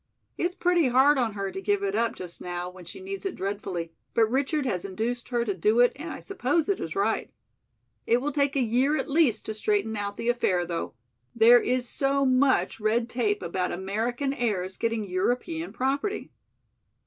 [0.35, 3.35] It's pretty hard on her to give it up just now when she needs it
[3.35, 7.29] dreadfully, but Richard has induced her to do it and I suppose it is right.
[8.07, 10.95] It will take a year at least to straighten out the affair though.
[11.35, 16.31] There is so much red tape about American heirs getting European property."